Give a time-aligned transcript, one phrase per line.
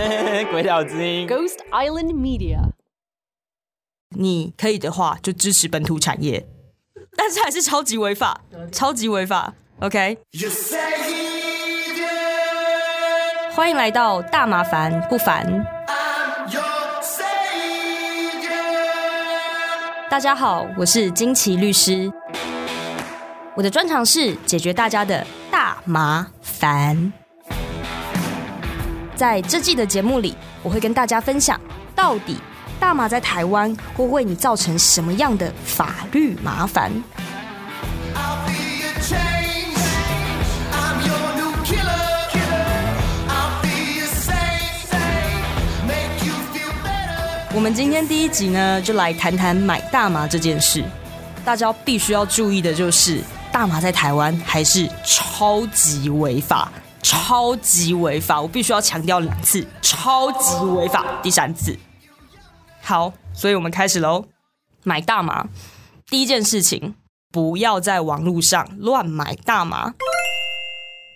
[0.50, 1.28] 鬼岛之音。
[1.28, 2.60] Ghost Island Media.
[4.16, 6.46] 你可以的话就支持本土产业，
[7.16, 8.40] 但是还是超级违法，
[8.72, 9.54] 超级违法。
[9.80, 10.18] OK，
[13.54, 15.64] 欢迎来到大麻烦不烦。
[20.10, 22.12] 大家好，我是金奇律师，
[23.54, 27.12] 我的专长是解决大家的大麻烦。
[29.20, 31.60] 在这季的节目里，我会跟大家分享
[31.94, 32.38] 到底
[32.78, 36.90] 大麻在台湾会为你造成什么样的法律麻烦。
[47.52, 50.82] 我们今天第一集呢，就来谈谈买大麻这件事。
[51.44, 53.20] 大家必须要注意的就是，
[53.52, 58.40] 大麻在台湾还是超级违法，超级违法。
[58.40, 61.76] 我必须要强调两次，超级违法，第三次。
[62.82, 64.24] 好，所以我们开始喽。
[64.82, 65.46] 买大麻，
[66.06, 66.94] 第一件事情，
[67.30, 69.92] 不要在网络上乱买大麻。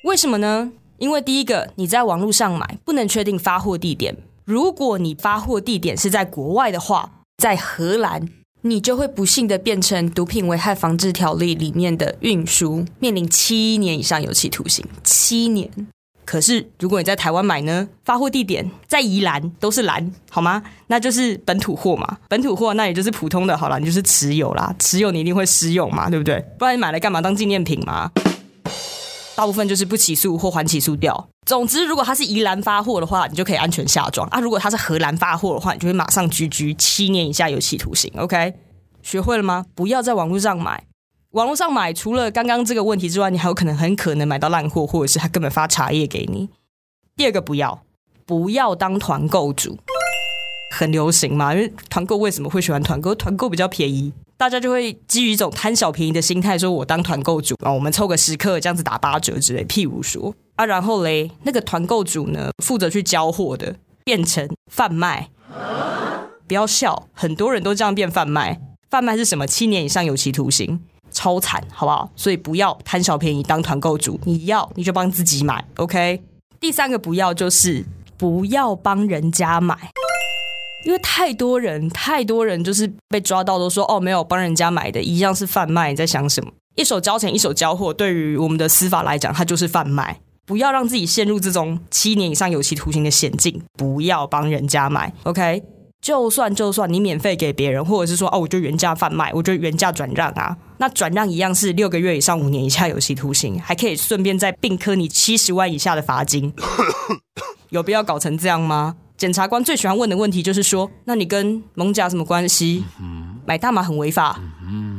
[0.05, 0.73] 为什么呢？
[0.99, 4.17] 因为第一个，你在网络上买不能确定发货地点。
[4.45, 8.29] 如果你发货地点是在国外的话，在荷兰，
[8.67, 14.83] 你就会不幸的变成《毒品危害防治条例》里面的运输，面临七年以上有期徒刑。
[15.03, 15.71] 七年。
[16.25, 20.63] 可是如果你在台湾买呢，发货地点在宜兰，都是兰，好吗？
[20.87, 26.43] 那就是本土货嘛，本土货那也就是普通的，好了，你就是持有啦，持有你一定会私用嘛，对不对？
[26.59, 27.21] 不然你买来干嘛？
[27.21, 28.11] 当纪念品吗？
[29.37, 31.29] 大部分就是不起诉或还起诉掉。
[31.45, 38.13] 总之，如果他是宜兰发货的话，你就可以安全下庄啊；如果他是荷兰发货的话，你就会马上居居七年以下有期徒刑。
[38.17, 38.55] OK，
[39.03, 39.67] 学会了吗？
[39.75, 40.85] 不要在网络上买。
[41.33, 46.49] 网络上买，除了刚刚这个问题之外，你还有可能很可能买到烂货，或者是他根本发茶叶给你。
[47.17, 47.83] 第二个，不要
[48.25, 49.77] 不要当团购主，
[50.71, 53.13] 很流行嘛，因为团购为什么会喜欢团购？
[53.17, 54.13] 团购比较便宜。
[54.37, 59.65] 大家就会基于一种贪小便宜的心态，说我当团购主啊，我们凑个十克这样子打八折之类。
[59.65, 65.31] 譬如说啊，然后嘞，那个团购主呢，负责去交货的，变成贩卖。
[66.47, 68.61] 不要笑，很多人都这样变贩卖。
[68.91, 69.47] 贩卖是什么？
[69.47, 70.81] 七年以上有期徒刑，
[71.11, 72.11] 超惨，好不好？
[72.15, 76.23] 所以不要贪小便宜当团购主，你要你就帮自己买，OK。
[76.61, 77.85] 第三个不要就是
[78.19, 79.91] 不要帮人家买。
[80.85, 85.91] 因为太多人，太多人就是被抓到都说哦，没有帮人家买的，一样是贩卖。
[85.91, 86.51] 你在想什么？
[86.77, 90.21] 一手交钱，一手交货，对于我们的司法来讲，它就是贩卖。
[90.47, 95.11] 不要让自己陷入这种七年以上有期徒刑的险境，不要帮人家买。
[95.23, 95.63] OK，
[96.03, 106.53] 就算就算你免费给别人，或者是说哦，我就原价贩卖，我就原价转让啊，那转让一样是六个月以上五年以下有期徒刑，还可以顺便再并科你七十万以下的罚金。
[107.71, 108.97] 有必要搞成这样吗？
[109.17, 112.85] 检察官最喜欢问的问题就是说：“那你跟蒙甲什么关系？
[113.47, 114.41] 买大麻很违法，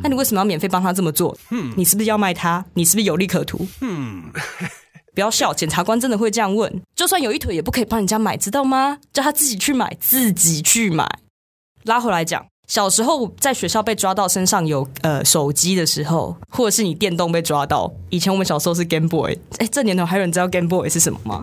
[0.02, 1.38] 那你为什么要免费帮他这么做？
[1.76, 2.64] 你是不是要卖他？
[2.76, 3.68] 你是不是有利可图？”
[5.14, 6.82] 不要笑，检察官真的会这样问。
[6.94, 8.98] 就算有一腿也不可以帮人家买，知道吗？
[9.14, 11.08] 叫他自己去买，自己去买。
[11.84, 21.42] 拉回来讲，小时候在学校被抓到身上有呃手机的时候，或者是你电动被抓到，以前我们小时候是 Game Boy，哎，这年头还有人知道 Game Boy 是什么吗？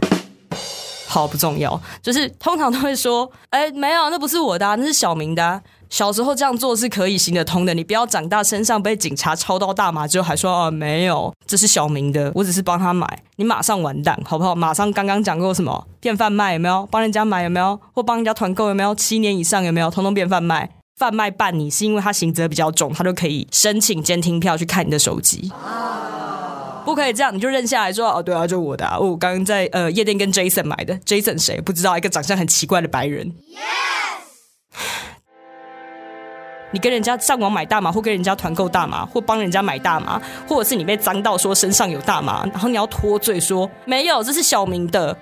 [1.12, 13.06] 好不重要，就是通常都会说，哎，没有，那不是我的、那是小明的、小时候这样做是可以行得通的，你不要长大身上被警察抄到大麻之后还说哦没有，这是小明的，我只是帮他买，
[13.37, 14.55] 你马上完蛋，好不好？
[14.55, 16.89] 马上刚刚讲过什么变贩卖有没有？
[16.91, 17.79] 帮人家买有没有？
[17.93, 18.94] 或帮人家团购有没有？
[18.94, 19.91] 七年以上有没有？
[19.91, 20.71] 通通变贩卖。
[20.97, 25.50] 贩卖办你是因为他刑责比较重，他就可以申请监听票去看你的手机。
[26.84, 31.97] 不可以这样，你就认下来说哦，对啊，就我的、啊，我刚刚在呃夜店跟 Jason 买的，Jason 谁不知道？
[31.97, 33.32] 一个长相很奇怪的白人。
[36.75, 45.14] 你跟人家上网买大麻，或跟人家团购大麻，或帮人家买大麻，或者是你被脏到说身上有大麻，然后你要脱罪说没有，这是小明的，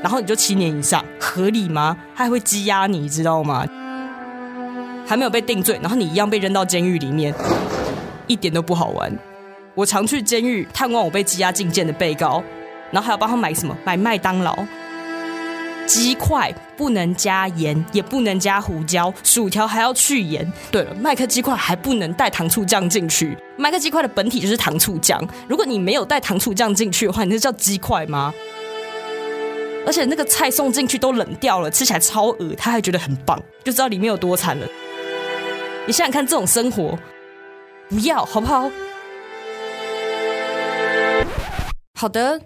[0.00, 1.96] 然后你就七年以上，合理吗？
[2.14, 3.66] 他还会羁押你，你知道吗？
[5.08, 7.34] 还没有被定罪，然后你一样被扔到监狱里面，
[8.28, 9.12] 一点都不好玩。
[9.78, 12.42] 我常去监狱探望我被羁押进监的被告，
[12.90, 13.78] 然后还要帮他买什么？
[13.84, 14.66] 买麦当劳。
[15.86, 20.52] 鸡块不能加盐，也不能加胡椒，薯条还要去盐。
[20.72, 23.38] 对了，麦克鸡块还不能带糖醋酱进去。
[23.56, 28.34] 麦克鸡块的本体就是糖醋酱，如果你没有带糖醋酱进去的话，你那叫鸡块吗？
[29.86, 34.66] 而且那个菜送进去都冷掉了，吃起来超恶，他还觉得很棒，就知道里面有多惨了。
[35.86, 36.98] 你想想看，这种生活
[37.88, 38.68] 不要好不好？
[42.00, 42.40] 好的，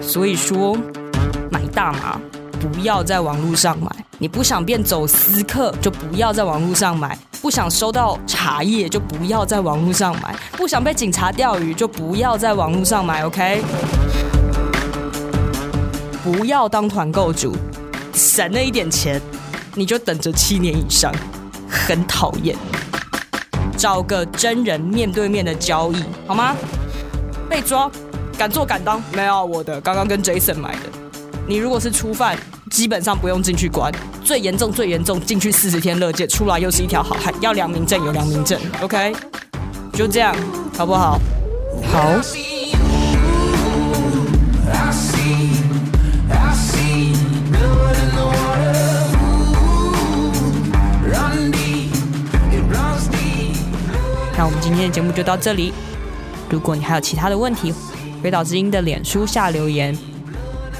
[0.00, 0.78] 所以说
[1.50, 2.20] 买大麻
[2.60, 7.10] 不要在网络上买；你不想变走私客，就不要在网络上买；
[7.42, 13.26] 不想收到茶叶，就不要在网络上买；不想被警察钓鱼，就不要在网络上买。
[13.26, 13.60] OK？
[16.22, 17.56] 不要当团购主，
[18.14, 19.20] 省了一点钱，
[19.74, 21.12] 你就等着七年以上，
[21.68, 22.56] 很讨厌。
[23.76, 26.54] 找个真人面对面的交易，好吗？
[27.48, 27.88] 被抓，
[28.36, 29.02] 敢做敢当。
[29.12, 30.80] 没有我的，刚刚跟 Jason 买的。
[31.48, 32.36] 你如果是初犯，
[32.70, 33.92] 基本上不用进去关。
[34.24, 37.32] 最严重最严重，进去四十天乐界，出来又是一条好汉。
[37.40, 39.14] 要良民证有良民证，OK？
[39.92, 40.34] 就这样，
[40.76, 41.18] 好不好？
[41.92, 42.20] 好。
[54.38, 55.72] 那我们今天的节目就到这里。
[56.50, 57.72] 如果你还有其他的问题，
[58.26, 59.96] 鬼岛之音的脸书下留言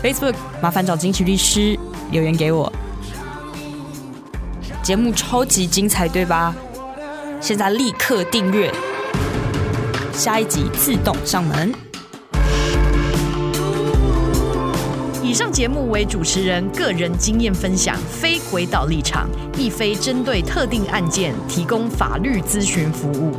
[0.03, 1.79] ，Facebook 麻烦找金奇律师
[2.11, 2.73] 留言给我。
[4.83, 6.53] 节目超级精彩，对吧？
[7.41, 8.75] 现在立刻订阅，
[10.13, 11.73] 下一集自动上门。
[15.23, 23.37] 以上节目为主持人个人经验分享，非鬼岛立场，亦非针对特定案件提供法律咨询服务。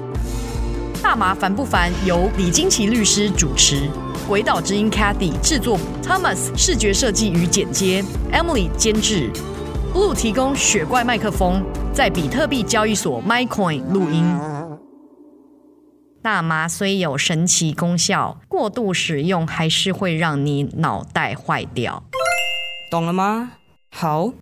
[1.08, 1.90] 大麻烦不烦？
[2.06, 3.90] 由李金奇律师主持，
[4.28, 9.32] 鬼岛之音 Cathy 制作，Thomas 视觉设计与剪接，Emily 监制
[9.94, 11.64] ，Blue 提供雪怪麦克风，
[11.94, 14.38] 在比特币交易所 MyCoin 录音。
[16.22, 22.04] 大麻虽有神奇功效，过度使用还是会让你脑袋坏掉。
[22.92, 23.54] 懂了吗？
[23.96, 24.34] 好。